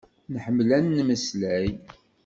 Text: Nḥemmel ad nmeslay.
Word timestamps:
Nḥemmel 0.33 0.69
ad 0.77 0.83
nmeslay. 0.85 1.69